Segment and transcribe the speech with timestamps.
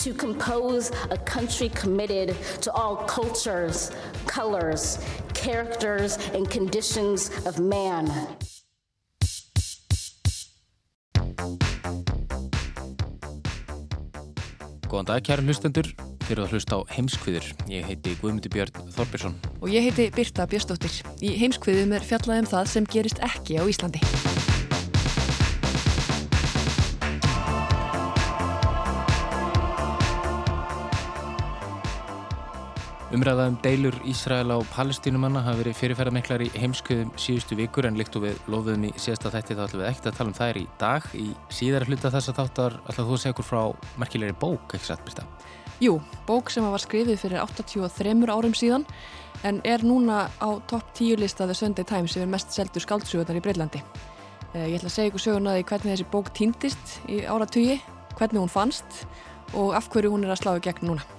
[0.00, 3.90] To compose a country committed to all cultures,
[4.26, 4.98] colors,
[5.34, 8.08] characters, and conditions of man.
[14.88, 15.92] Góðan dag, kæru hlustendur.
[16.24, 17.52] Þið eru að hlusta á heimskviður.
[17.68, 19.36] Ég heiti Guðmundur Björn Þorbirsson.
[19.60, 21.02] Og ég heiti Birta Björnsdóttir.
[21.20, 24.00] Í heimskviðum er fjallað um það sem gerist ekki á Íslandi.
[33.10, 38.14] Umræðað um deilur Ísraela og palestínumanna hafa verið fyrirferðarmiklar í heimskviðum síðustu vikur en líkt
[38.14, 40.62] og við lofuðum í síðasta þætti þá ætlum við ekkert að tala um þær í
[40.78, 41.08] dag.
[41.18, 44.90] Í síðara hluta þess að þáttar ætlum þú að segja okkur frá merkilegri bók, ekki
[44.92, 45.26] satt Birta?
[45.82, 45.96] Jú,
[46.30, 48.86] bók sem var skrifið fyrir 83 árum síðan
[49.42, 53.42] en er núna á topp 10 listaðu Sunday Times sem er mest seldu skaldsugunar í
[53.42, 53.82] Breitlandi.
[54.54, 57.80] Eh, ég ætla að segja ykkur sögurnaði hvernig þessi bók týndist í áratugi,
[58.14, 59.08] hvernig hún fannst
[59.50, 61.16] og af hverju hún er að slá í gegn núna.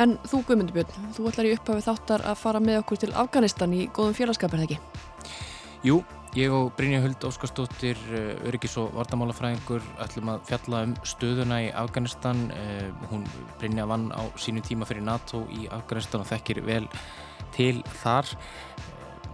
[0.00, 3.74] En þú Guðmundur Björn, þú ætlar í upphafið þáttar að fara með okkur til Afganistan
[3.76, 4.78] í góðum félagskapir, ekki?
[5.84, 5.98] Jú,
[6.38, 11.68] ég og Brynja Huld Óskarstóttir, eh, öryggis og vardamálafræðingur, ætlum að fjalla um stöðuna í
[11.74, 12.50] Afganistan.
[12.50, 13.26] Eh, hún
[13.58, 16.88] Brynja vann á sínu tíma fyrir NATO í Afganistan og þekkir vel
[17.52, 18.24] til þar.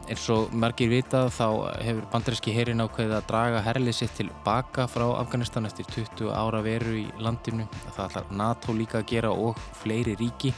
[0.06, 1.46] Eins og margir vitað þá
[1.82, 6.60] hefur bandaríski herin ákveðið að draga herlið sitt til baka frá Afganistan eftir 20 ára
[6.62, 7.66] veru í landinu.
[7.88, 10.54] Það ætlar NATO líka að gera og fleiri ríki.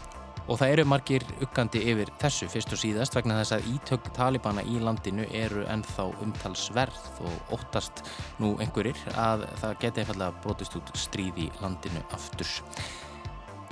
[0.48, 4.64] Og það eru margir uggandi yfir þessu fyrst og síðast vegna þess að ítök talibana
[4.69, 8.04] í landinu eru ennþá umtalsverð og óttast
[8.41, 12.56] nú einhverjir að það geti einfallega brotist út stríð í landinu aftur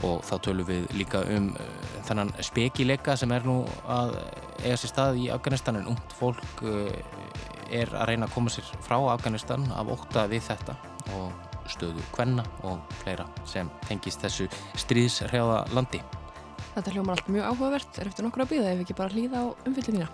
[0.05, 4.19] og þá tölum við líka um uh, þennan spekileika sem er nú að
[4.63, 6.91] eiga sér stað í Afganistan en ungt fólk uh,
[7.73, 10.77] er að reyna að koma sér frá Afganistan af óta við þetta
[11.17, 11.33] og
[11.71, 14.47] stöðu hvenna og fleira sem tengist þessu
[14.79, 16.03] stríðshrjáða landi.
[16.77, 19.45] Þetta hljómar allt mjög áhugavert, er eftir nokkur að býða ef ekki bara hlýða á
[19.67, 20.09] umfylgjunína.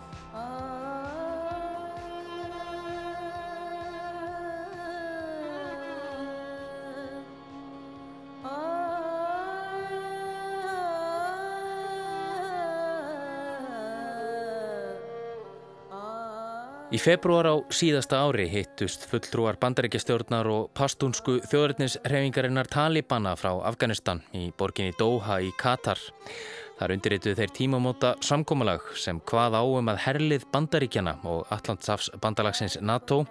[16.93, 24.51] Í februar á síðasta ári hittust fulltrúar bandaríkjastjórnar og pastúnsku þjóðurnisreifingarinnar Talibana frá Afganistan í
[24.61, 25.97] borginni Doha í Katar.
[26.77, 33.23] Þar undirrituð þeir tímamóta samkómalag sem hvað áum að herlið bandaríkjana og Allandsafs bandalagsins NATO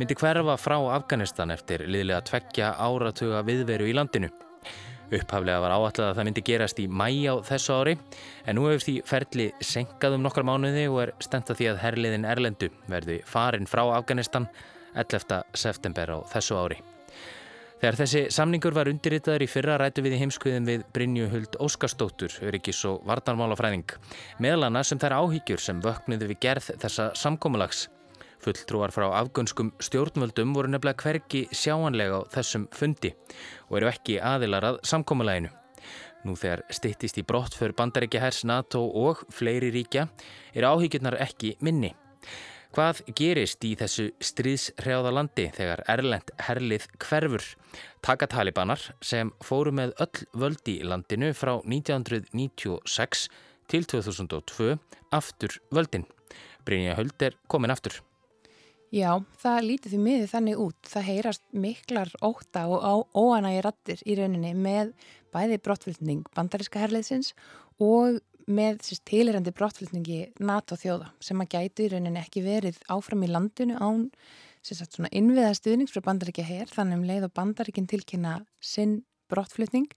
[0.00, 4.34] myndi hverfa frá Afganistan eftir liðlega tveggja áratuga viðveru í landinu.
[5.06, 7.94] Upphaflega var áallega að það myndi gerast í mæ á þessu ári
[8.46, 12.26] en nú hefur því ferli senkað um nokkar mánuði og er stenta því að herliðin
[12.26, 14.48] Erlendu verði farin frá Afganistan
[14.98, 15.44] 11.
[15.54, 16.82] september á þessu ári.
[17.76, 22.32] Þegar þessi samningur var undirritaður í fyrra rætu við í heimskuðin við Brynju Huld Óskarstóttur,
[22.48, 23.92] öryggis og varnarmálafræðing,
[24.40, 27.90] meðal annars sem þær áhyggjur sem vöknuðu við gerð þessa samkómulags.
[28.46, 33.10] Fulltrúar frá afgönskum stjórnvöldum voru nefnilega hverki sjáanlega á þessum fundi
[33.66, 35.50] og eru ekki aðilar að samkómulæginu.
[36.22, 40.06] Nú þegar stittist í brott fyrir bandaríkja hers NATO og fleiri ríkja
[40.54, 41.90] er áhyggjurnar ekki minni.
[42.70, 47.50] Hvað gerist í þessu stríðshrjáða landi þegar Erlend herlið hverfur?
[47.98, 53.30] Taka talibanar sem fóru með öll völdi í landinu frá 1996
[53.66, 54.76] til 2002
[55.18, 56.06] aftur völdin.
[56.62, 58.04] Brynja Höld er komin aftur.
[58.94, 59.10] Já,
[59.42, 60.78] það lítið því miður þannig út.
[60.86, 64.92] Það heyrast miklar óta og óanægi rattir í rauninni með
[65.34, 67.32] bæði brottflutning bandaríska herliðsins
[67.82, 68.78] og með
[69.08, 74.06] tilirandi brottflutningi NATO þjóða sem að gæti í rauninni ekki verið áfram í landinu án
[75.10, 79.00] innviða stuðnings frá bandaríkja her þannig um leið og bandaríkin tilkynna sinn
[79.30, 79.88] brottflutning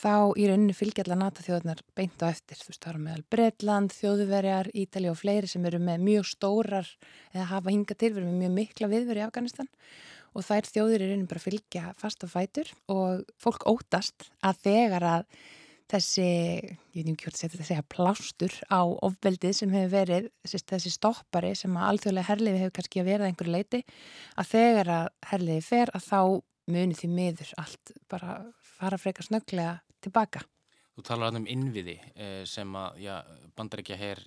[0.00, 2.60] þá í rauninu fylgja allar NATO þjóðunar beint á eftir.
[2.60, 6.90] Þú veist, það eru meðal Breitland, þjóðuverjar, Ítali og fleiri sem eru með mjög stórar
[7.34, 9.70] eða hafa hinga til, verið með mjög mikla viðveri í Afganistan
[10.30, 15.06] og þær þjóður í rauninu bara fylgja fast á fætur og fólk ótast að þegar
[15.16, 15.40] að
[15.90, 16.26] þessi,
[16.94, 21.74] ég veit ekki hvort þetta segja, plástur á ofbeldið sem hefur verið, þessi stoppari sem
[21.74, 23.82] að alþjóðlega herliði hefur kannski að verða einhverju leiti,
[24.38, 26.20] að þegar að herliði fer að þá
[26.70, 28.38] muni því miður allt bara
[28.80, 30.42] fara frekar snögglega tilbaka.
[30.96, 33.14] Þú talar um innviði eh, sem að já,
[33.56, 34.22] bandaríkja hér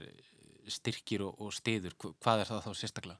[0.71, 1.95] styrkir og, og stiður.
[2.23, 3.19] Hvað er það þá sérstaklega?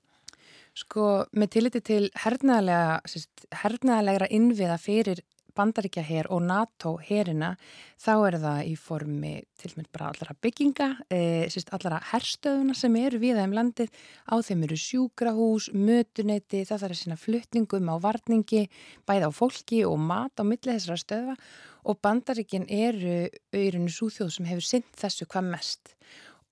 [0.74, 5.22] Sko, með tilliti til hernaðalegra innviða fyrir
[5.58, 7.54] bandaríkja hér og NATO hérina,
[8.02, 11.20] þá er það í formi til mynd bara allara bygginga, e,
[11.54, 13.92] síst allara herstöðuna sem eru við þeim landið.
[14.30, 18.66] Á þeim eru sjúkrahús, mötuneyti, það þarf að sína fluttningum á varningi,
[19.08, 21.38] bæða á fólki og mat á millið þessara stöða
[21.84, 25.96] og bandaríkin eru auðvirinu súþjóð sem hefur synd þessu hvað mest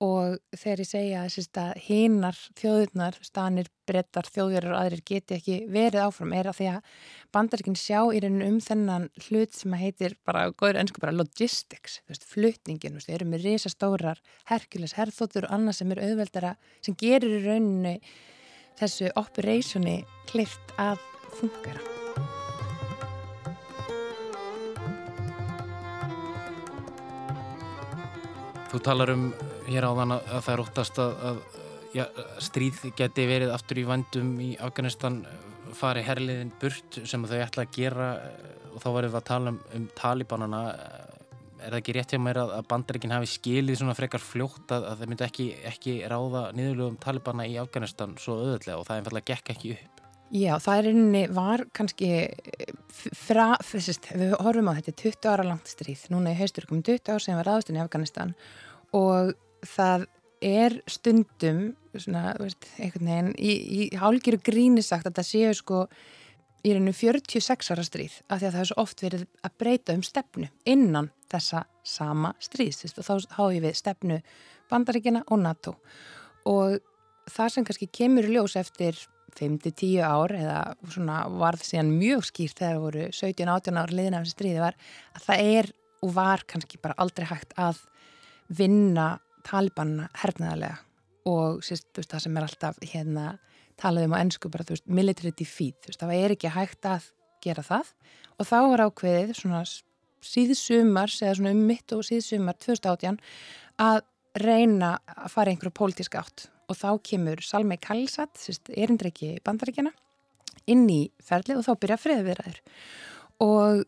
[0.01, 1.21] og þegar ég segja
[1.61, 6.69] að hinnar þjóðurnar, stanir, brettar, þjóðverðar og aðrir geti ekki verið áfram er að því
[6.71, 6.95] að
[7.35, 12.25] bandaríkinn sjá í rauninu um þennan hlut sem heitir bara, góður ennsku bara logistics, veist,
[12.25, 17.45] flutningin, við erum með risastórar, herkules, herþóttur og annað sem er auðveldara, sem gerir í
[17.45, 17.95] rauninu
[18.81, 20.01] þessu operationi
[20.31, 20.97] klirt að
[21.37, 21.89] fungera.
[28.71, 29.33] Þú talar um
[29.71, 31.41] hér áðan að, að það er óttast að, að
[31.95, 32.07] ja,
[32.43, 35.21] stríð geti verið aftur í vandum í Afganistan
[35.77, 38.11] fari herliðin burt sem þau ætla að gera
[38.71, 40.61] og þá varum við að tala um, um talibanana.
[41.61, 44.87] Er það ekki rétt hjá mér að, að bandarikin hafi skilið svona frekar fljótt að,
[44.89, 49.35] að það myndi ekki, ekki ráða niðurlugum talibana í Afganistan svo öðulega og það einfallega
[49.35, 50.01] gekk ekki upp?
[50.31, 52.09] Já, það er einni var kannski
[53.19, 57.11] fra, fyrst, við horfum á þetta 20 ára langt stríð, núna í haustur komum 20
[57.11, 58.31] ár sem var aðstun í Afganistan
[58.95, 59.33] og
[59.65, 60.07] það
[60.41, 61.61] er stundum
[61.93, 65.83] svona, veist, einhvern veginn í, í hálgiru gríni sagt að það séu sko
[66.61, 69.95] í rauninu 46 ára stríð af því að það er svo oft verið að breyta
[69.97, 74.19] um stefnu innan þessa sama stríð og þá há ég við stefnu
[74.71, 75.75] bandaríkina og NATO.
[76.47, 76.77] Og
[77.29, 78.97] það sem kannski kemur ljós eftir
[79.37, 80.59] 5-10 ár eða
[80.91, 84.77] svona varð síðan mjög skýrt þegar voru 17-18 ár liðin af þessi stríði var
[85.15, 85.71] að það er
[86.01, 87.79] og var kannski bara aldrei hægt að
[88.51, 89.13] vinna
[89.45, 90.79] talibanna hernaðarlega
[91.29, 93.25] og sérst, veist, það sem er alltaf hérna
[93.81, 96.87] talað um á ennsku bara þú veist military defeat, þú veist það er ekki hægt
[96.89, 97.09] að
[97.41, 97.91] gera það.
[98.37, 99.61] Og þá var ákveðið svona
[100.21, 103.19] síðsumar eða svona um mitt og síðsumar 2018
[103.81, 104.01] að
[104.41, 106.47] reyna að fara einhverju pólitísk átt.
[106.71, 108.37] Og þá kemur Salmei Kallsat,
[108.69, 109.91] erindreiki bandaríkjana,
[110.71, 112.61] inn í ferlið og þá byrja friðviðræður
[113.41, 113.83] og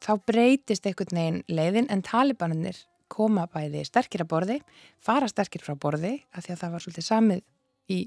[0.00, 2.78] þá breytist einhvern veginn leiðin en talibanir
[3.14, 4.60] koma bæði sterkir að borði,
[5.02, 7.44] fara sterkir frá borði af því að það var svolítið samið,
[7.94, 7.98] í,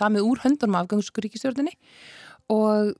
[0.00, 1.76] samið úr höndunum afgangskuríkistjórnini
[2.52, 2.94] og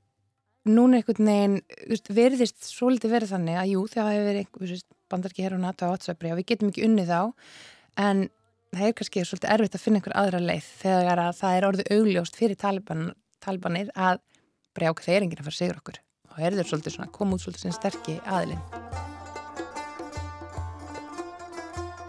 [0.67, 5.45] núna einhvern veginn verðist svolítið verið þannig að jú þegar það hefur verið einhvers bandarki
[5.45, 7.23] hér og NATO á WhatsApp og við getum ekki unnið á
[8.03, 8.25] en
[8.75, 11.93] það er kannski svolítið erfitt að finna einhver aðra leið þegar að það er orðið
[11.97, 13.05] augljóst fyrir taliban,
[13.43, 14.19] talibanir að
[14.77, 16.03] brjáka þeir enginn að fara sigur okkur.
[16.33, 18.86] Og er þeir svolítið svona koma út svolítið sem sterkir aðilinn.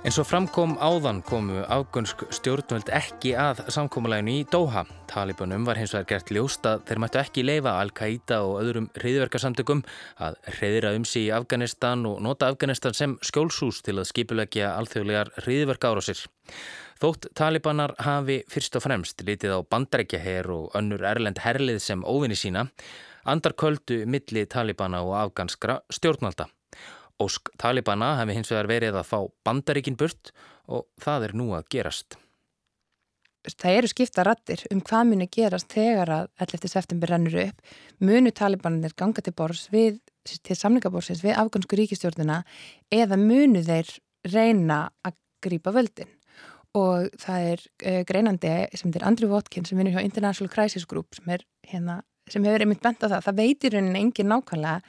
[0.06, 4.84] En svo framkom áðan komu afgönsk stjórnvöld ekki að samkómuleginu í Doha.
[5.10, 9.82] Talibanum var hins vegar gert ljóst að þeir mættu ekki leifa Al-Qaida og öðrum reyðverkarsamtökum
[10.22, 15.32] að reyðra um sig í Afganistan og nota Afganistan sem skjólsús til að skipulegja alþjóðlegar
[15.48, 16.22] reyðverka ára sér.
[17.02, 22.38] Þótt talibanar hafi fyrst og fremst litið á bandarækjaher og önnur erlend herlið sem óvinni
[22.38, 22.68] sína,
[23.26, 26.46] andar köldu milli talibana og afganskra stjórnvalda.
[27.18, 30.30] Ósk Talibana hefði hins vegar verið að fá bandaríkin burt
[30.70, 32.18] og það er nú að gerast.
[33.48, 36.68] Það eru skipta rattir um hvað muni gerast þegar að 11.
[36.68, 37.74] september rennur upp.
[38.04, 39.34] Munu Talibanir ganga til
[39.72, 42.42] við, til samlingaborsins við afgansku ríkistjórnuna
[42.92, 43.90] eða munu þeir
[44.28, 46.10] reyna að grýpa völdin.
[46.76, 51.16] Og það er uh, greinandi sem er Andrew Watkins sem vinur hjá International Crisis Group
[51.16, 51.38] sem,
[51.70, 53.22] hérna, sem hefur einmitt bent á það.
[53.30, 54.82] Það veitir rauninni engin nákvæmlega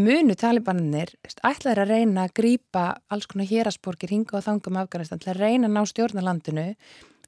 [0.00, 1.12] munu talibanir
[1.46, 5.68] ætlaður að reyna að grýpa alls konar hérasporkir hinga og þangum Afganistan til að reyna
[5.68, 6.66] að ná stjórnalandinu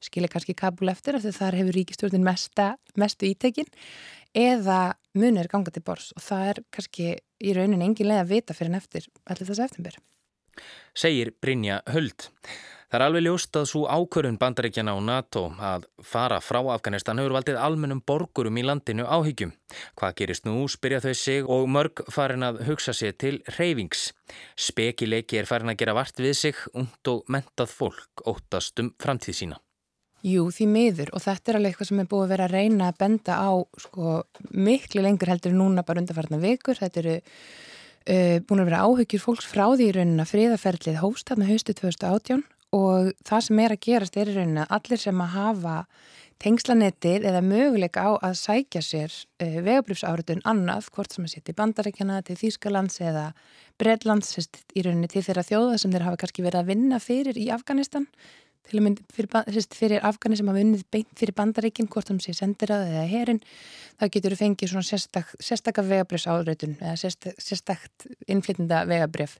[0.02, 3.70] skilir kannski Kabul eftir af því þar hefur ríkistjórnin mesta, mestu ítekin
[4.36, 8.56] eða munir ganga til bors og það er kannski í raunin engin leið að vita
[8.56, 10.00] fyrir en eftir allir þessu eftirbyr.
[10.96, 12.30] Segir Brynja Höld.
[12.86, 17.34] Það er alveg ljóst að svo ákvörðun bandaríkjana á NATO að fara frá Afganistan hefur
[17.34, 19.50] valdið almennum borgurum í landinu áhyggjum.
[19.98, 24.12] Hvað gerist nú, spyrja þau sig og mörg farin að hugsa sér til reyfings.
[24.54, 29.40] Spekileiki er farin að gera vart við sig, und og mentað fólk óttast um framtíð
[29.42, 29.60] sína.
[30.22, 32.88] Jú, því miður og þetta er alveg eitthvað sem er búið að vera að reyna
[32.90, 33.50] að benda á
[33.82, 34.18] sko,
[34.54, 36.78] miklu lengur heldur núna bara undarfarna vikur.
[36.78, 41.56] Þetta eru uh, búin að vera áhyggjur fólks frá því í rauninna friðaferðlið hóstað með
[41.56, 45.34] haustu 2018 og það sem er að gerast er í rauninu að allir sem að
[45.36, 45.76] hafa
[46.42, 51.60] tengslanettið eða möguleika á að sækja sér uh, vegabrifsáritun annað, hvort sem að setja í
[51.60, 53.30] bandarækjana til Þýskalands eða
[53.80, 57.48] Breitlands í rauninni til þeirra þjóða sem þeir hafa kannski verið að vinna fyrir í
[57.54, 58.10] Afganistan
[58.66, 62.34] til að mynda fyrir, fyrir Afgani sem hafa vunnið beint fyrir bandaríkinn, hvort sem sé
[62.36, 63.42] sendirað eða herin,
[64.00, 69.38] þá getur þú fengið svona sérstak, sérstakka vegabrifsáritun eða sérstak, sérstakt innflytnda vegabrif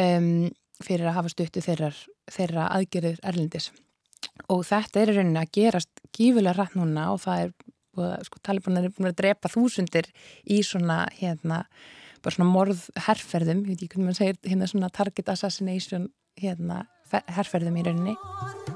[0.00, 0.50] um,
[0.86, 1.90] fyrir að hafa stuttu þeirra,
[2.30, 3.70] þeirra aðgerðir erlendis.
[4.52, 7.52] Og þetta er í rauninni að gerast gífulega rætt núna og það er
[8.26, 10.08] sko, talibanar er búin að drepa þúsundir
[10.48, 11.64] í svona hérna
[12.22, 16.06] bara svona morðherrferðum, ég veit ekki hvernig mann segir hérna svona target assassination
[16.38, 18.71] hérna herrferðum í rauninni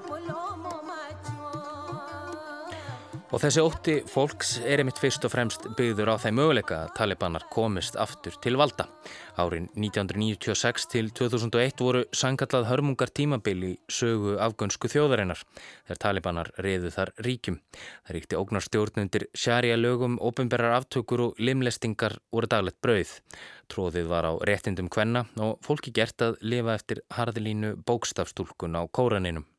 [3.35, 7.43] Og þessi ótti fólks er einmitt fyrst og fremst byggður á þeim möguleika að talibanar
[7.51, 8.87] komist aftur til valda.
[9.35, 17.13] Árin 1996 til 2001 voru sangallað hörmungar tímabili sögu afgönsku þjóðarinnar þegar talibanar reyðu þar
[17.27, 17.59] ríkjum.
[18.07, 23.19] Það ríkti ógnarstjórnundir sjarja lögum, ofinberrar aftökur og limlestingar voru daglegt brauð.
[23.67, 29.51] Tróðið var á réttindum kvenna og fólki gert að lifa eftir harðilínu bókstafstúlkun á kóraninum.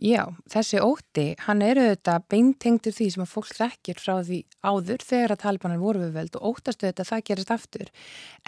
[0.00, 5.04] Já, þessi ótti, hann eru auðvitað beintengtur því sem að fólk þekkir frá því áður
[5.04, 7.90] þegar að talibanar voru við veld og óttastu auðvitað að það gerist aftur.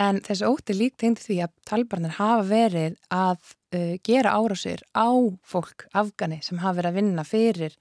[0.01, 5.13] En þessi ótti líkt tengtur því að talibanar hafa verið að uh, gera árásir á
[5.45, 7.77] fólk, afgani, sem hafa verið að vinna fyrir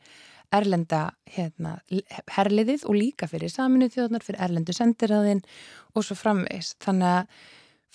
[0.51, 1.01] erlenda
[1.31, 1.77] hérna,
[2.35, 5.45] herliðið og líka fyrir saminuð þjóðnar, fyrir erlendu sendiræðin
[5.95, 6.75] og svo framvegs.
[6.83, 7.43] Þannig að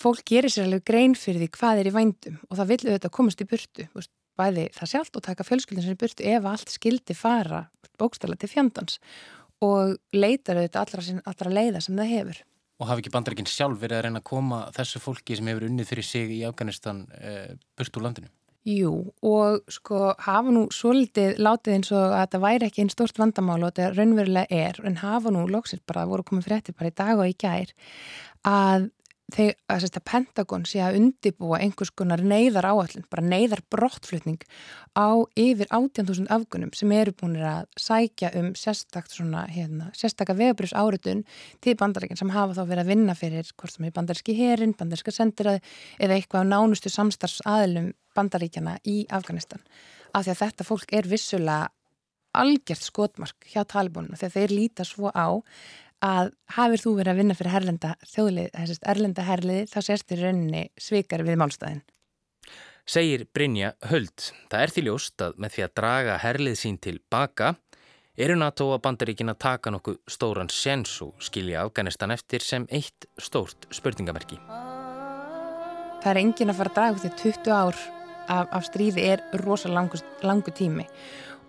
[0.01, 3.19] fólk gerir sér alveg grein fyrir því hvað er í vændum og það vil auðvitað
[3.21, 3.91] komast í burtu
[4.37, 7.65] bæði það sjálft og taka fjölskyldin sem er burtu ef allt skildi fara
[7.97, 8.99] bókstala til fjandans
[9.63, 12.41] og leitar auðvitað allra, allra leiða sem það hefur.
[12.77, 15.89] Og hafi ekki bandarækinn sjálf verið að reyna að koma þessu fólki sem hefur unnið
[15.89, 18.29] fyrir sig í Afganistan e, burt úr landinu?
[18.67, 18.91] Jú,
[19.23, 23.61] og sko hafa nú svolítið látið eins og að þetta væri ekki einn stort vandamál
[23.61, 26.97] og þetta raunverulega er, en hafa nú lóksist bara, það voru komið fréttir bara í
[26.99, 27.71] dag og í gær,
[28.51, 28.89] að
[29.33, 34.39] þegar að Pentagon sé að undibúa einhvers konar neyðar áallin, bara neyðar brottflutning
[34.95, 39.91] á yfir 18.000 afgunum sem eru búinir að sækja um sérstakt svona, hérna,
[40.37, 41.25] vegabrifs áritun
[41.59, 45.11] til bandarækinn sem hafa þá verið að vinna fyrir hvort sem er bandaríski herin, bandaríska
[45.11, 45.63] sendiraði
[45.99, 49.59] eða eitthvað á nánustu samstarfsaðilum bandaríkjana í Afganistan.
[50.15, 51.67] Af því að þetta fólk er vissulega
[52.37, 55.41] algjört skotmark hjá talibónum þegar þeir líta svo á
[56.03, 60.63] að hafið þú verið að vinna fyrir herlenda þjóðlið, þessist erlenda herliði, þá sérstir rauninni
[60.77, 61.83] svikar við málstæðin.
[62.87, 64.29] Segir Brynja Höld.
[64.47, 67.55] Það er því ljóst að með því að draga herlið sín til baka
[68.17, 73.09] eru NATO að bandaríkin að taka nokkuð stóran séns og skilja Afganistan eftir sem eitt
[73.19, 74.39] stórt spurningamerki.
[75.97, 77.81] Það er engin að fara að draga því að 20 ár
[78.27, 80.87] af, af stríði er rosalega langu tími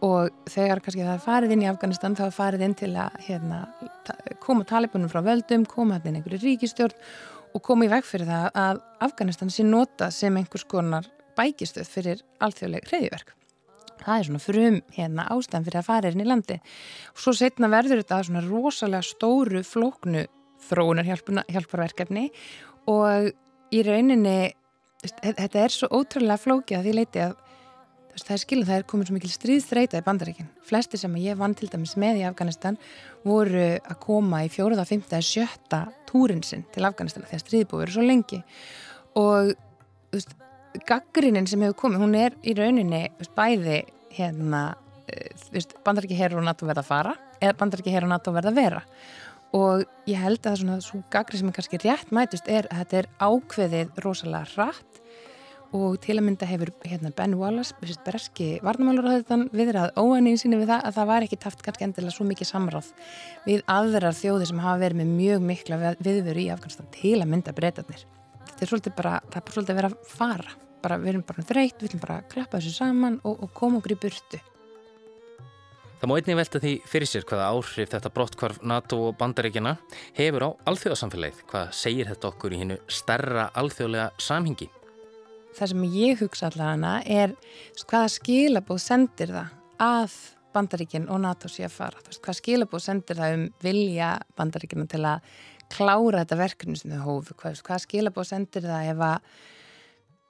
[0.04, 3.16] og þegar kannski það er farið inn í Afganistan þá er farið inn til að
[3.26, 3.62] hérna,
[4.44, 6.94] koma talibunum frá völdum, koma hérna einhverju ríkistjórn
[7.56, 12.22] og koma í veg fyrir það að Afganistan sé nota sem einhvers konar bækistöð fyrir
[12.44, 13.34] alþjóðleg hreðiverk.
[13.98, 16.58] Það er svona frum hérna, ástæðan fyrir að fara inn í landi
[17.10, 20.24] og svo setna verður þetta svona rosalega stóru flóknu
[20.68, 22.28] þróunar hjálparverkefni
[22.90, 23.32] og
[23.74, 24.38] í rauninni
[25.02, 27.36] þetta er svo ótrúlega flókið að því leiti að
[28.16, 30.50] það er skilin, það er komin svo mikil stríðþreita í bandaríkinn.
[30.66, 32.78] Flesti sem ég vann til dæmis með í Afganistan
[33.26, 38.06] voru að koma í fjóruða, fymta sjötta túrin sinn til Afganistan þegar stríðbúið eru svo
[38.06, 38.42] lengi
[39.18, 39.54] og
[40.14, 40.34] veist,
[40.88, 43.80] gaggrinin sem hefur komið, hún er í rauninni veist, bæði
[44.16, 44.62] hérna
[45.08, 48.60] eh, bandaríki herur og NATO verða að fara eða bandaríki herur og NATO verða að
[48.62, 48.84] vera
[49.56, 52.68] og ég held að það er svona svo gaggri sem er kannski rétt mætust er
[52.68, 55.00] að þetta er ákveðið rosalega hratt
[55.76, 57.74] og til að mynda hefur hérna, Ben Wallace,
[58.06, 62.26] breski varnamálurhauðan viðrað óaninn síni við það að það var ekki taft kannski endilega svo
[62.28, 62.92] mikið samráð
[63.44, 67.56] við aðrar þjóði sem hafa verið með mjög mikla viðveru í Afganistan til að mynda
[67.56, 68.06] breytanir.
[68.48, 71.26] Þetta er svolítið bara, það er bara svolítið að vera að fara, bara, við erum
[71.28, 74.40] bara þreytt, við viljum bara klappa þessu saman og, og koma okkur í burtu.
[75.98, 79.74] Það má einnig velta því fyrir sér hvaða áhrif þetta brottkvarf NATO og bandaríkjana
[80.14, 81.40] hefur á alþjóðasamfélagið.
[81.50, 84.70] Hvað segir þetta okkur í hinnu stærra alþjóðlega samhingi?
[85.58, 87.36] Það sem ég hugsa allavega er
[87.84, 90.18] hvaða skilabóð sendir það að
[90.54, 92.02] bandaríkinn og NATO sé að fara?
[92.06, 95.30] Veist, hvað skilabóð sendir það um vilja bandaríkinn til að
[95.72, 97.36] klára þetta verkefni sem þau hófu?
[97.38, 99.32] Hvað, hvað skilabóð sendir það ef að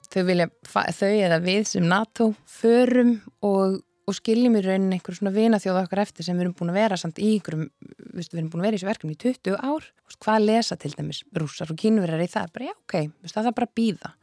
[0.08, 5.34] þau vilja, þau eða við sem NATO förum og, og skiljum í rauninni einhverjum svona
[5.36, 7.68] vinaþjóða okkar eftir sem við erum búin að vera samt í einhverjum,
[8.16, 11.20] við erum búin að vera í þessu verkefni í 20 ár, hvað lesa til dæmis
[11.36, 12.96] rúsar og kínverðar í það, bara já ok,
[13.28, 14.14] það er bara að býða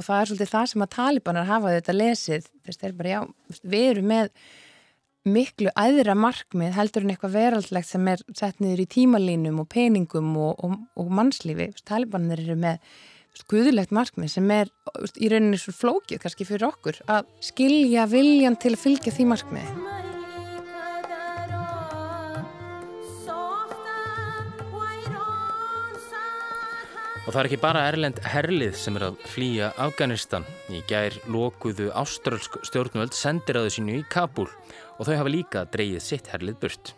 [0.00, 3.20] og það er svolítið það sem að talibanar hafa þetta lesið, þess að bara já,
[3.60, 4.34] við erum með
[5.28, 10.32] miklu aðra markmið heldur en eitthvað veraldlegt sem er sett niður í tímalínum og peningum
[10.40, 11.70] og, og, og mannslífi.
[11.84, 12.80] Talibanir eru með
[13.50, 14.72] guðulegt markmið sem er
[15.20, 19.99] í rauninni svo flókið kannski fyrir okkur að skilja viljan til að fylgja því markmiði.
[27.30, 30.42] Og það er ekki bara Erlend Herlið sem er að flýja Afganistan.
[30.66, 36.32] Í gær lokuðu áströlsk stjórnvöld sendiráðu sínu í Kabul og þau hafa líka dreyið sitt
[36.32, 36.90] Herlið burt.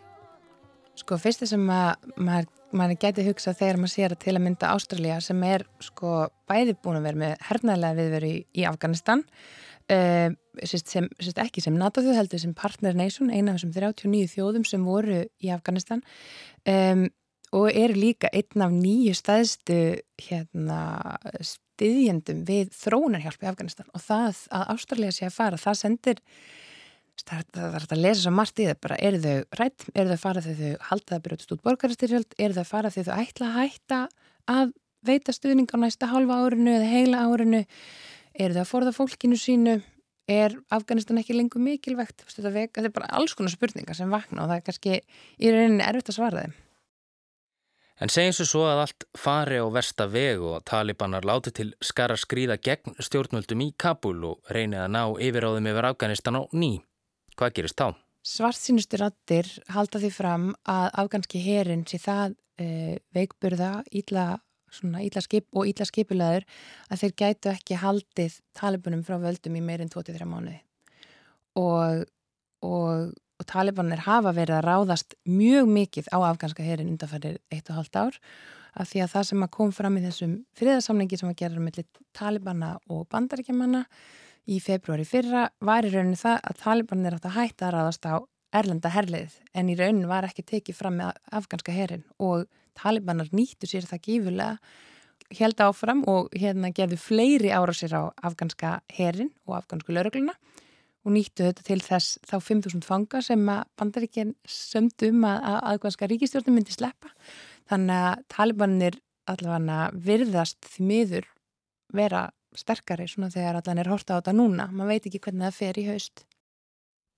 [0.97, 5.21] Sko fyrstu sem maður, maður geti hugsað þegar maður sér að til að mynda Ástralja
[5.21, 6.17] sem er sko
[6.49, 9.21] bæði búin að vera með hernaðlega viðveru í, í Afganistan
[9.93, 10.29] uh,
[10.65, 14.65] sérst sem, sérst ekki sem NATO þjóð sem partner nation, eina af þessum 39 þjóðum
[14.65, 16.01] sem voru í Afganistan
[16.65, 17.11] um,
[17.53, 19.77] og eru líka einn af nýju staðstu
[20.25, 20.79] hérna,
[21.45, 23.89] stiðjendum við þróunarhjálp í Afganistan.
[23.93, 26.21] Og það að Ástralja sé að fara, það sendir
[27.23, 30.23] það er að lesa svo margt í það bara, eru þau rætt, eru þau að
[30.23, 33.49] fara þegar þau halda það byrjast út borgarstyrjöld, eru þau að fara þegar þau ætla
[33.49, 33.99] að hætta
[34.53, 37.61] að veita stuðning á næsta halva árinu eða heila árinu,
[38.33, 39.77] eru þau að forða fólkinu sínu,
[40.31, 44.57] er Afganistan ekki lengur mikilvægt, þetta er bara alls konar spurningar sem vakna og það
[44.57, 44.99] er kannski
[45.37, 46.61] í rauninni erfitt að svara þeim
[48.03, 52.17] En segjum svo svo að allt fari á versta veg og talibanar láti til skara
[52.19, 56.81] skrýða gegn stjórnvöldum í Kabul og reynið að ná yfiráðum yfir Afganistan á ný.
[57.39, 57.95] Hvað gerist þá?
[58.27, 62.67] Svart sínustu rattir halda því fram að afganski herin sé það e,
[63.15, 64.27] veikburða íla,
[64.83, 66.47] íla skip og íla skipilaður
[66.91, 70.59] að þeir gætu ekki haldið talibunum frá völdum í meirinn 23 mánuði.
[71.55, 72.03] Og,
[72.67, 77.81] og og talibanir hafa verið að ráðast mjög mikið á afganska herin undanfærir eitt og
[77.81, 78.19] halvt ár
[78.73, 81.87] af því að það sem að kom fram í þessum friðarsamlingi sem að gera mellir
[82.15, 83.83] talibana og bandaríkjamanna
[84.49, 88.15] í februari fyrra var í rauninu það að talibanir átt að hætta að ráðast á
[88.53, 92.47] erlenda herlið en í rauninu var ekki tekið fram með afganska herin og
[92.79, 94.57] talibanar nýttu sér það gífulega
[95.37, 100.35] held áfram og hérna gerðu fleiri ára sér á afganska herin og afgansku laurugluna
[101.03, 106.59] og nýttu þetta til þess þá 5.000 fanga sem að bandaríkinn sömdum að aðgvæðska ríkistjórnum
[106.59, 107.11] myndi sleppa.
[107.71, 111.27] Þannig að talibanir allavega virðast því miður
[111.93, 114.67] vera sterkari svona þegar allan er horta á þetta núna.
[114.71, 116.23] Man veit ekki hvernig það fer í haust.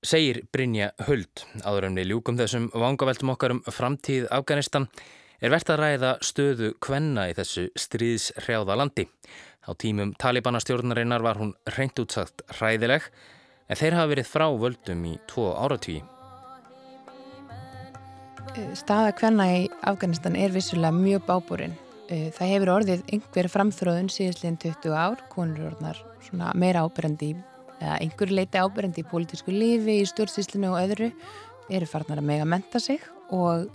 [0.06, 4.86] Segir Brynja Huld, áður en við ljúkum þessum vangaveltum okkar um framtíð Afganistan,
[5.42, 9.08] er verðt að ræða stöðu kvenna í þessu stríðshrjáða landi.
[9.66, 13.08] Á tímum talibanastjórnarinnar var hún reynd útsagt ræðileg
[13.70, 16.02] en þeir hafa verið frá völdum í tvo áratví.
[18.56, 21.74] Eh, staða hvenna í Afganistan er vissulega mjög bábúrin.
[22.08, 26.00] Eh, það hefur orðið einhver framþróðun síðastleginn 20 ár, konur orðnar
[26.56, 27.34] meira ábyrjandi,
[27.82, 31.12] eða einhver leiti ábyrjandi í pólitísku lífi, í stjórnsýslinu og öðru,
[31.70, 33.02] eru farnar að mega menta sig
[33.34, 33.68] og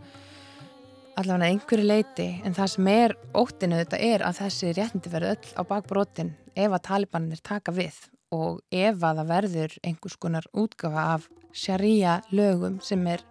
[1.18, 5.52] allavega einhverju leiti, en það sem er óttinu þetta er að þessi réttindi verður öll
[5.58, 7.98] á bakbrotin ef að talibanir taka við
[8.34, 13.24] og ef að það verður einhvers konar útgafa af sharia lögum sem er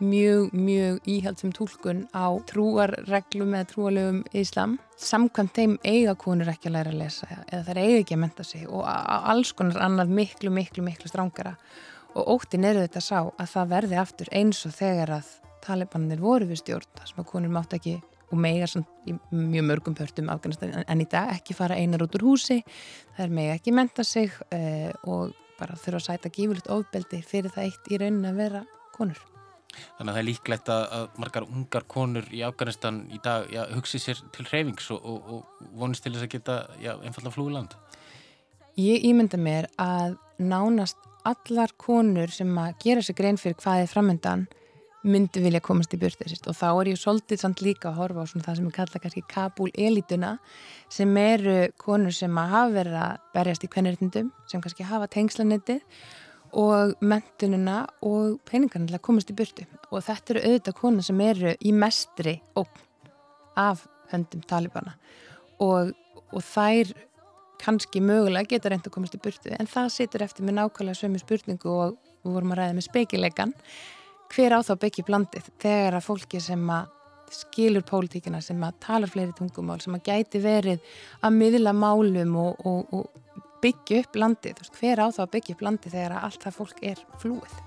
[0.00, 4.78] mjög, mjög íhaldsum tólkun á trúarreglum eða trúarlögum í Íslam.
[4.96, 8.46] Samkvæmt þeim eiga konur ekki að læra að lesa eða það eiga ekki að menta
[8.46, 11.56] sig og alls konar annað miklu, miklu, miklu strángara
[12.14, 15.34] og óttin eru þetta sá að það verði aftur eins og þegar að
[15.64, 18.72] talibanir voru við stjórn, þar sem að konur mátt ekki og megar
[19.08, 22.60] í mjög mörgum pörtum Afganistan en í dag ekki fara einar út úr húsi
[23.16, 27.52] það er mega ekki menta sig uh, og bara þurfa að sæta gífurlegt ofbeldi fyrir
[27.54, 28.62] það eitt í raunin að vera
[28.94, 29.18] konur.
[29.98, 33.60] Þannig að það er líklegt að, að margar ungar konur í Afganistan í dag já,
[33.74, 36.58] hugsi sér til hreyfings og, og, og vonist til þess að geta
[36.96, 37.76] einfalda flúland.
[38.78, 43.92] Ég ímynda mér að nánast allar konur sem að gera sér grein fyrir hvað er
[43.92, 44.46] framöndan
[45.06, 48.28] myndi vilja komast í björnstæðsist og þá er ég svolítið samt líka að horfa á
[48.28, 50.32] það sem ég kalla kannski Kabul elituna
[50.90, 55.78] sem eru konur sem að hafa verið að berjast í kvennirtindum sem kannski hafa tengslanetti
[56.58, 61.72] og mentununa og að komast í björnstu og þetta eru auðvitað konur sem eru í
[61.72, 62.86] mestri ógn
[63.58, 64.94] af höndum talibana.
[65.60, 65.92] Og,
[66.32, 66.94] og þær
[67.62, 71.22] kannski mögulega geta reynd að komast í björnstu en það situr eftir með nákvæmlega sömu
[71.22, 73.54] spurningu og við vorum að ræða með speikilegan
[74.34, 76.94] hver á þá byggja blandið þegar að fólki sem að
[77.32, 80.84] skilur pólitíkina, sem að talar fleiri tungumál, sem að gæti verið
[81.20, 85.96] að miðla málum og, og, og byggja upp landið, hver á þá byggja upp landið
[85.98, 87.58] þegar að allt það fólk er flúið.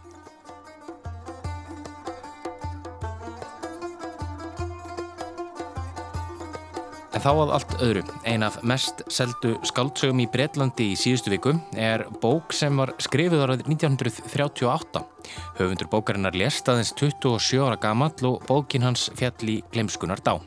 [7.21, 8.01] Þá að allt öðru.
[8.25, 13.43] Ein af mest seldu skaldsögum í Breitlandi í síðustu viku er bók sem var skrifið
[13.45, 15.03] árað 1938.
[15.59, 20.39] Höfundur bókarinnar lest aðeins 27 ára gamall og bókin hans fjall í Glemskunar dá.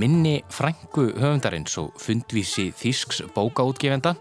[0.00, 4.16] Minni frængu höfundarins og fundvísi Þísks bókaútgefenda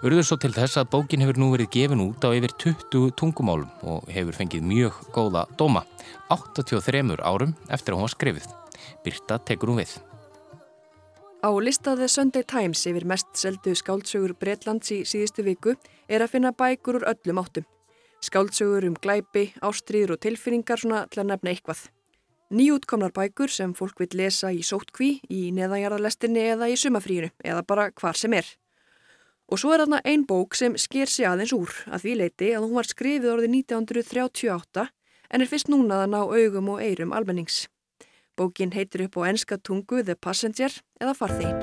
[0.00, 3.68] urður svo til þess að bókin hefur nú verið gefin út á yfir 20 tungumálum
[3.84, 5.84] og hefur fengið mjög góða dóma,
[6.32, 8.52] 83 árum eftir að hún var skrifið.
[9.04, 9.98] Birta tekur hún við.
[11.38, 15.76] Á listaði Sunday Times yfir mest seldu skáldsögur Breitlands í síðustu viku
[16.10, 17.66] er að finna bækur úr öllum áttum.
[18.26, 21.84] Skáldsögur um glæpi, ástriður og tilfinningar svona til að nefna eitthvað.
[22.50, 27.86] Nýjútkomnar bækur sem fólk vil lesa í sótkví, í neðanjarðalestinni eða í sumafríinu eða bara
[27.94, 28.50] hvar sem er.
[29.46, 32.66] Og svo er þarna ein bók sem sker sig aðeins úr að því leiti að
[32.66, 34.90] hún var skrifið orðið 1938
[35.30, 37.68] en er fyrst núnaðan á augum og eirum almennings.
[38.38, 40.70] Bókin heitir upp á enska tungu The Passenger
[41.02, 41.58] eða Farþegin.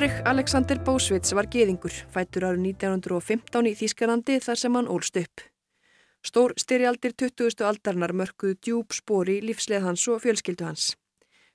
[0.00, 5.42] Ulrich Alexander Bósvits var geðingur, fættur árið 1915 í Þýskalandi þar sem hann ólst upp.
[6.24, 7.60] Stór styrjaldir 20.
[7.68, 10.86] aldarnar mörkuðu djúb spóri lífsleð hans og fjölskyldu hans.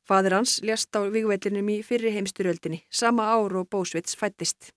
[0.06, 4.70] Fadir hans lést á vigvellinum í fyrri heimstyrjöldinni, sama ár og Bósvits fættist.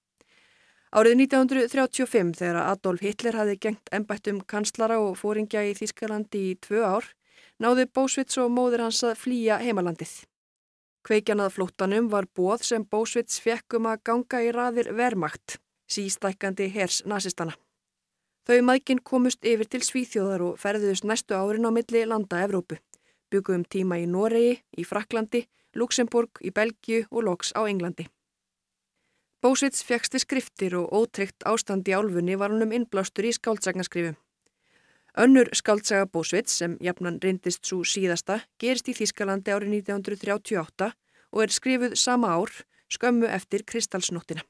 [0.89, 6.89] Árið 1935 þegar Adolf Hitler hafði gengt ennbættum kanslara og fóringja í Þýskalandi í tvö
[6.89, 7.13] ár,
[7.61, 10.17] náðu Bósvits og móður hans að flýja heimalandið.
[11.09, 15.55] Kveikjanað flóttanum var bóð sem Bósvits fekk um að ganga í raðir vermakt,
[15.89, 17.55] sístækandi hers nazistana.
[18.45, 22.77] Þau maðginn komust yfir til Svíþjóðar og ferðuðust næstu árin á milli landa Evrópu.
[23.33, 25.47] Byggum tíma í Noregi, í Fraklandi,
[25.81, 28.05] Luxemburg, í Belgiu og loks á Englandi.
[29.41, 34.21] Bósvits fegsti skriftir og ótryggt ástand í álfunni var hann um innblástur í skáldsagnarskrifum.
[35.19, 40.87] Önnur skaldsaga Bósvits sem jafnan reyndist svo síðasta gerist í Þískalandi árið 1938
[41.35, 42.53] og er skrifuð sama ár
[42.87, 44.45] skömmu eftir Kristalsnóttina.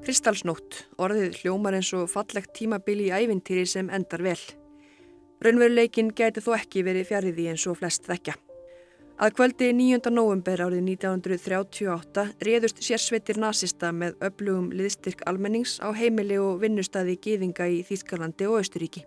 [0.00, 4.40] Kristalsnótt, orðið hljómar eins og fallegt tímabili í ævintýri sem endar vel.
[5.40, 8.34] Raunveruleikin gæti þó ekki verið fjariði eins og flest þekka.
[9.20, 10.10] Að kvöldi 9.
[10.12, 17.70] november árið 1938 réðust sérsveitir nazista með öflugum liðstyrk almennings á heimili og vinnustadi gýðinga
[17.72, 19.06] í Þýskalandi og Östuríki.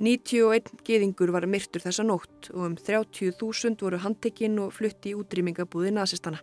[0.00, 5.92] 91 gýðingur var myrtur þessa nótt og um 30.000 voru handtekinn og flutti í útrýmingabúði
[6.00, 6.40] nazistana.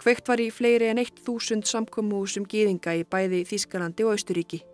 [0.00, 4.64] Kveikt var í fleiri en 1.000 samkommúsum gýðinga í bæði Þýskalandi og Östuríki.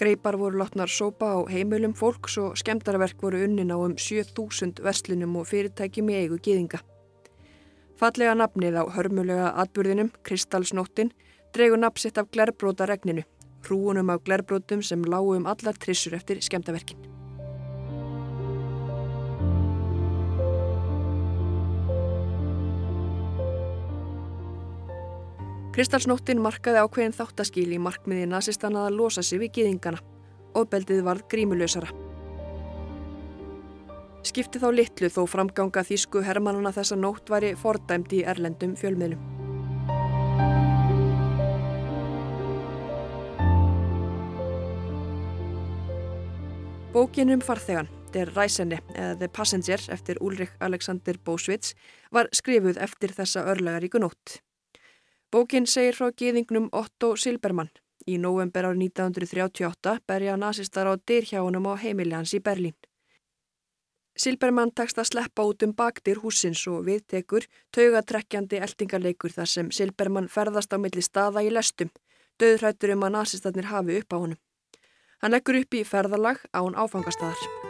[0.00, 5.36] Greipar voru látnar sópa á heimilum fólks og skemdarverk voru unnin á um 7000 verslunum
[5.36, 6.80] og fyrirtækjum í eigu gýðinga.
[8.00, 11.12] Fallega nafnið á hörmulega atbyrðinum, Kristalsnóttin,
[11.52, 13.28] dreigur nafnsitt af glerbróta regninu,
[13.68, 17.19] hrúunum af glerbrótum sem lágu um allar trissur eftir skemdarverkin.
[25.80, 30.02] Kristalsnóttin markaði ákveðin þáttaskíl í markmiði nazistana að losa sig við gýðingana
[30.52, 31.88] og beldið varð grímulösara.
[34.28, 39.22] Skipti þá litlu þó framganga þýsku hermannana þessa nótt væri fordæmt í erlendum fjölmiðlum.
[46.92, 51.72] Bókinum farþegan, Der Reisende eða The Passenger eftir Ulrich Alexander Bósvits
[52.12, 54.42] var skrifuð eftir þessa örlegaríku nótt.
[55.30, 57.70] Bókin segir frá geðingnum Otto Silbermann.
[58.10, 62.74] Í november árið 1938 berja nazistar á dyrhjáunum á heimili hans í Berlín.
[64.18, 70.28] Silbermann takst að sleppa út um baktir húsins og viðtekur taugatrekkjandi eldingarleikur þar sem Silbermann
[70.28, 71.94] ferðast á milli staða í lestum,
[72.42, 74.40] döðrættur um að nazistarnir hafi upp á honum.
[75.22, 77.69] Hann leggur upp í ferðalag án áfangastadar.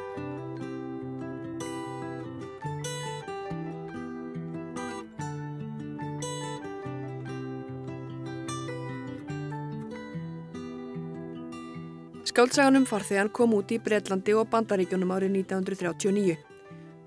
[12.31, 16.37] Skáltsaganum farþegan kom út í Breitlandi og Bandaríkjunum árið 1939.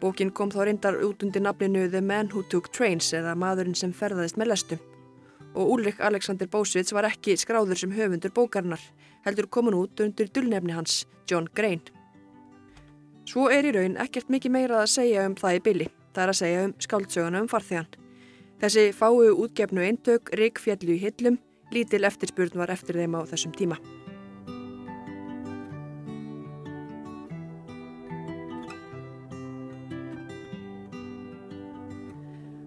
[0.02, 3.94] Bókin kom þá reyndar út undir nafninu The Man Who Took Trains eða maðurinn sem
[3.96, 4.82] ferðaðist með lestum.
[5.56, 8.84] Og Úlrik Alexander Bósvits var ekki skráður sem höfundur bókarinnar,
[9.24, 11.80] heldur komin út undir dullnefni hans, John Grain.
[13.24, 15.92] Svo er í raun ekkert mikið meira að segja um það í billi.
[16.12, 17.92] Það er að segja um skáldsöguna um farþegan.
[18.60, 21.40] Þessi fáu útgefnu eintök, rík fjallu í hillum,
[21.72, 23.80] lítil eftirspurn var eftir þeim á þessum tíma.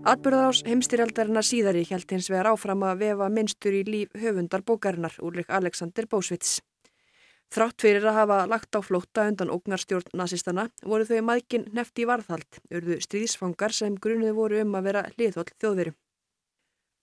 [0.06, 5.48] Atbyrðarás heimstyrjaldarinnar síðari hjælt hins vegar áfram að vefa minnstur í líf höfundar bókarinnar Úrlik
[5.50, 6.60] Alexander Bósvits.
[7.50, 12.06] Þrátt fyrir að hafa lagt á flótta undan ógnarstjórn nazistana voru þau maðgin nefti í
[12.06, 15.96] varðhald, urðu stríðsfangar sem grunuði voru um að vera liðhóll þjóðveru.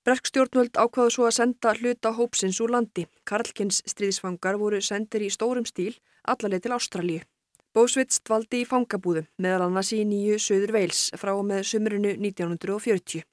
[0.07, 3.09] Breskstjórnvöld ákvaðu svo að senda hluta hópsins úr landi.
[3.27, 5.91] Karlkins stríðsfangar voru sendir í stórum stíl
[6.23, 7.27] allarleið til Ástralíu.
[7.73, 13.23] Bósvits dvaldi í fangabúðum meðal annars í nýju söður veils frá með sumrunu 1940.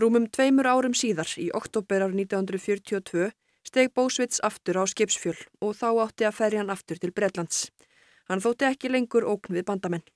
[0.00, 3.26] Rúmum tveimur árum síðar í oktober ár 1942
[3.68, 7.66] steg Bósvits aftur á skipsfjöl og þá átti að ferja hann aftur til Bredlands.
[8.32, 10.06] Hann þótti ekki lengur ókn við bandamenn.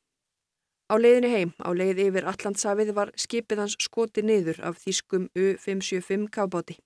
[0.89, 6.31] Á leiðinni heim, á leið yfir Allandshafið var skipið hans skoti niður af þýskum U-575
[6.33, 6.79] kafbáti.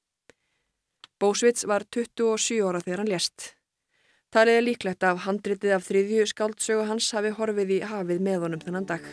[1.23, 3.53] Bósvits var 27 ára þegar hann lést.
[4.37, 8.61] Talið er líklegt að handritið af þriðju skáldsögu hans hafi horfið í hafið með honum
[8.61, 9.07] þennan dag.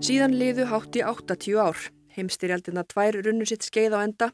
[0.00, 1.84] Síðan liðu hátt í 80 ár.
[2.16, 4.30] Heimstyrjaldina tvær runnu sitt skeið á enda.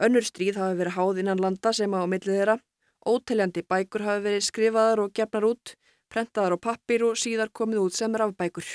[0.00, 2.56] Önnur stríð hafi verið háð innan landa sem á millið þeirra.
[3.04, 5.76] Óteljandi bækur hafi verið skrifaðar og gefnar út,
[6.08, 8.72] prentaðar á pappir og síðar komið út sem rafbækur.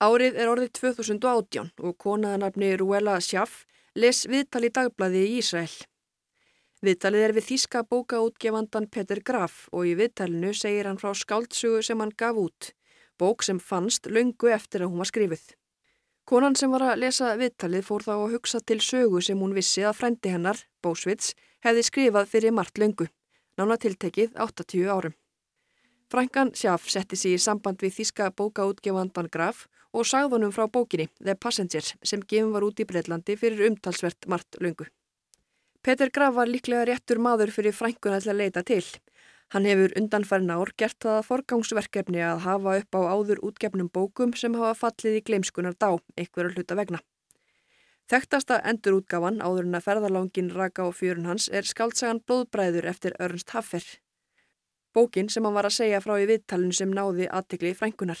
[0.00, 3.66] Árið er orðið 2018 og konaðanabni Ruela Schaff
[4.00, 5.74] les viðtal í dagblæði í Ísrael.
[6.80, 12.00] Viðtalið er við þýska bókaútgefandan Peter Graf og í viðtalinu segir hann frá skáltsugu sem
[12.00, 12.70] hann gaf út,
[13.20, 15.42] bók sem fannst lungu eftir að hún var skrifuð.
[16.24, 19.84] Konan sem var að lesa viðtalið fór þá að hugsa til sögu sem hún vissi
[19.84, 23.10] að frendi hennar, Bósvits, hefði skrifað fyrir margt lungu,
[23.60, 25.16] nána tiltekið 80 árum.
[26.08, 31.34] Frankan Schaff setti sig í samband við þýska bókaútgefandan Graf og sagðunum frá bókinni The
[31.34, 34.86] Passengers sem gefum var út í Breitlandi fyrir umtalsvert margt lungu.
[35.82, 38.84] Peter Graf var líklega réttur maður fyrir frænkuna til að leita til.
[39.50, 44.54] Hann hefur undanfærin ár gert það forgangsverkefni að hafa upp á áður útgefnum bókum sem
[44.54, 47.00] hafa fallið í gleimskunar dá, einhverju hluta vegna.
[48.10, 53.50] Þekktasta endurútgafan áður en að ferðalangin raka á fjörun hans er skaldsagan Blóðbræður eftir Ernst
[53.54, 53.86] Haffer.
[54.94, 58.18] Bókin sem hann var að segja frá í viðtalinu sem náði aðtikli frænkunar.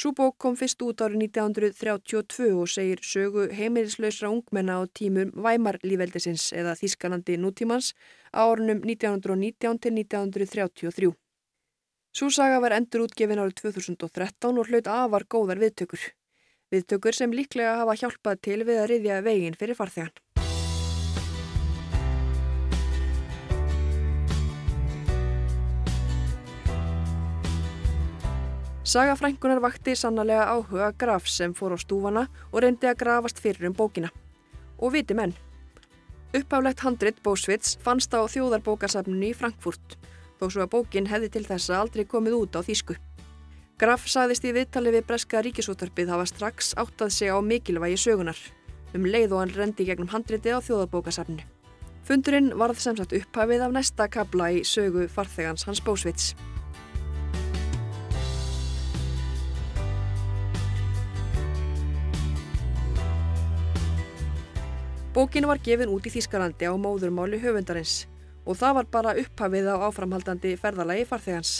[0.00, 6.54] Sú bók kom fyrst út árið 1932 og segir sögu heimilislausra ungmenna á tímum Væmarlífveldisins
[6.56, 7.90] eða Þískanandi nútímans
[8.32, 11.12] á árunum 1919 til 1933.
[12.16, 16.00] Sú saga var endur útgefin árið 2013 og hlaut afar góðar viðtökur.
[16.72, 20.16] Viðtökur sem líklega hafa hjálpað til við að riðja veginn fyrir farþegan.
[28.90, 33.68] Saga frængunar vakti sannlega áhuga graf sem fór á stúfana og reyndi að grafast fyrir
[33.68, 34.10] um bókina.
[34.82, 35.34] Og viti menn.
[36.34, 39.94] Uppháflegt handrit Bósvits fannst á þjóðarbókasafninu í Frankfurt,
[40.40, 42.98] þó svo að bókin hefði til þessa aldrei komið út á þýsku.
[43.78, 48.40] Graf sagðist í viðtali við Breska ríkisúttarpið hafa strax áttað sig á mikilvægi sögunar,
[48.90, 51.46] um leið og hann rendi gegnum handriti á þjóðarbókasafninu.
[52.02, 56.34] Fundurinn varð sem sagt upphafið af næsta kabla í sögu farþegans hans Bósvits.
[65.20, 68.06] Bókinu var gefin út í Þískalandi á móðurmáli höfundarins
[68.48, 71.50] og það var bara upphafið á áframhaldandi ferðalagi farþegans.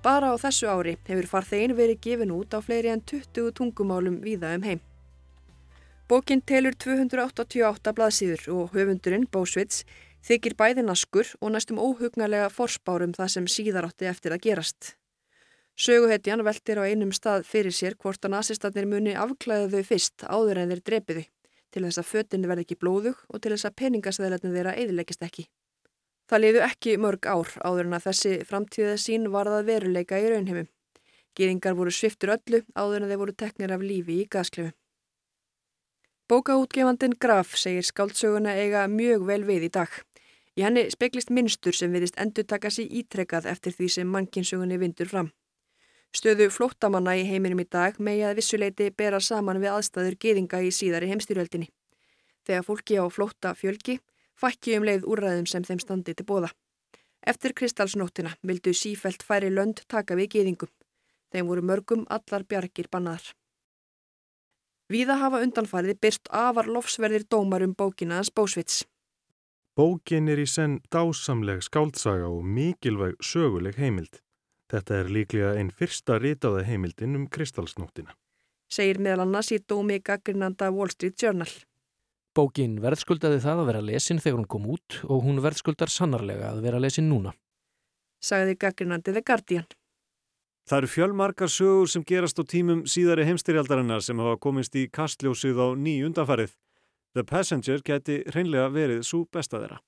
[0.00, 4.54] Bara á þessu ári hefur farþegin verið gefin út á fleiri en 20 tungumálum víða
[4.56, 4.80] um heim.
[6.08, 9.84] Bókin telur 288 blaðsýður og höfundurinn, Bósvits,
[10.24, 14.94] þykir bæði naskur og næstum óhugnarlega forspárum það sem síðar átti eftir að gerast.
[15.76, 20.64] Söguhetjan veldir á einum stað fyrir sér hvort að nazistatnir muni afklæða þau fyrst áður
[20.64, 21.32] en þeir drepiðu
[21.74, 25.46] til þess að fötinu verði ekki blóðug og til þess að peningasæðilegni þeirra eðilegist ekki.
[26.28, 30.68] Það liðu ekki mörg ár áður en að þessi framtíða sín varðað veruleika í raunheimum.
[31.38, 34.74] Gýringar voru sviftur öllu áður en þeir voru teknir af lífi í gasklefu.
[36.28, 39.88] Bókaútgefandin Graf segir skáldsöguna eiga mjög vel við í dag.
[40.58, 45.08] Í henni speklist minnstur sem viðist endur taka sér ítrekað eftir því sem mannkinsögunni vindur
[45.08, 45.30] fram.
[46.16, 50.70] Stöðu flóttamanna í heiminum í dag megi að vissuleiti bera saman við aðstæður geðinga í
[50.72, 51.68] síðari heimstyrjöldinni.
[52.48, 53.98] Þegar fólki á flótta fjölgi,
[54.34, 56.48] fækki um leið úrræðum sem þeim standi til bóða.
[57.28, 60.70] Eftir kristalsnóttina vildu sífælt færi lönd taka við geðingum.
[61.28, 63.34] Þeim voru mörgum allar bjargir bannaðar.
[64.88, 68.86] Víða hafa undanfariði byrst afar lofsverðir dómar um bókina hans Bósvits.
[69.76, 74.22] Bókin er í senn dásamleg skáldsaga og mikilvæg söguleg heimild.
[74.68, 78.12] Þetta er líklega einn fyrsta ritaða heimildin um kristalsnóttina.
[78.68, 81.48] Segir meðal annars í dómi gaggrinanda Wall Street Journal.
[82.36, 86.60] Bókin verðskuldaði það að vera lesin þegar hún kom út og hún verðskuldar sannarlega að
[86.66, 87.32] vera lesin núna.
[88.20, 89.66] Sagði gaggrinandi The Guardian.
[90.68, 95.62] Það eru fjölmarkar sögur sem gerast á tímum síðari heimstyrjaldarinnar sem hafa komist í kastljósið
[95.64, 96.52] á nýjundafarið.
[97.16, 99.80] The Passenger geti hreinlega verið svo besta þeirra.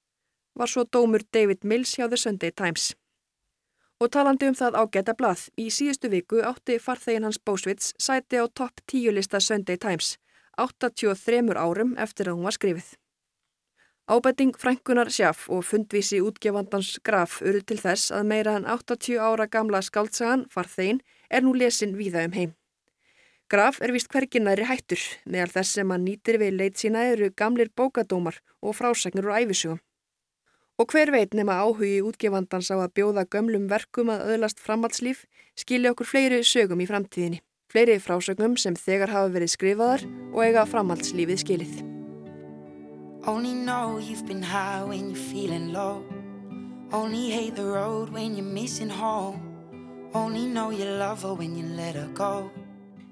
[0.56, 2.94] Var svo dómur David Mills hjá The Sunday Times.
[4.00, 8.48] Og talandi um það ágæta blað, í síðustu viku átti farþegin hans Bósvits sæti á
[8.48, 10.14] topp 10 lista Sunday Times
[10.56, 12.94] 83 árum eftir að hún var skrifið.
[14.10, 19.46] Ábæting frænkunar sjaf og fundvísi útgefandans graf urðu til þess að meira en 80 ára
[19.46, 22.56] gamla skaldsagan farþegin er nú lesin víða um heim.
[23.52, 27.68] Graf er vist hverginæri hættur, meðal þess sem hann nýtir við leit sína eru gamlir
[27.68, 29.80] bókadómar og frásagnur og æfisugum.
[30.80, 35.26] Og hver veit nema áhugi útgefandans á að bjóða gömlum verkum að öðlast framhaldslíf
[35.58, 37.42] skilja okkur fleiri sögum í framtíðinni.
[37.70, 41.74] Fleiri frásögnum sem þegar hafa verið skrifaðar og eiga framhaldslífið skilið.
[43.26, 46.02] Only know you've been high when you're feeling low
[46.90, 49.36] Only hate the road when you're missing home
[50.14, 52.50] Only know you love her when you let her go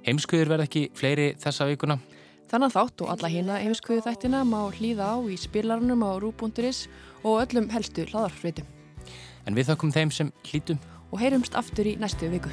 [0.06, 1.98] Heimskuður verð ekki fleiri þessa vikuna
[2.48, 6.86] Þannig þátt og alla hina heimskuðu þættina má hlýða á í spilarunum á rú.is
[7.20, 8.64] og öllum helstu hlaðarfritum.
[9.44, 10.80] En við þakkum þeim sem hlýtum
[11.12, 12.48] og heyrumst aftur í næstu viku.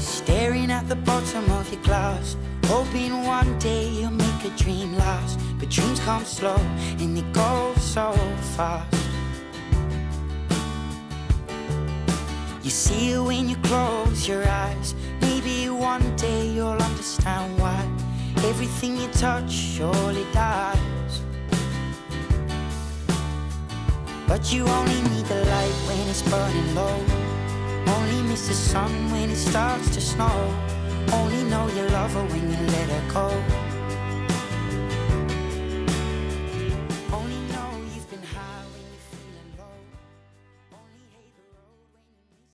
[0.00, 2.36] Staring at the bottom of your glass
[2.72, 6.56] Hoping one day you'll make a dream last But dreams come slow
[7.00, 8.12] and they go so
[8.56, 8.96] fast
[12.62, 14.94] You see it when you close your eyes
[15.34, 17.88] Maybe one day you'll understand why
[18.50, 21.14] everything you touch surely dies.
[24.28, 26.98] But you only need the light when it's burning low.
[27.96, 30.36] Only miss the sun when it starts to snow.
[31.10, 33.71] Only know you love her when you let her go.